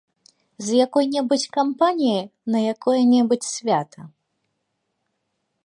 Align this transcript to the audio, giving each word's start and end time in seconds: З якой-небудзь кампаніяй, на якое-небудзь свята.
З 0.67 0.77
якой-небудзь 0.85 1.45
кампаніяй, 1.57 2.25
на 2.55 2.59
якое-небудзь 2.73 3.51
свята. 3.53 4.09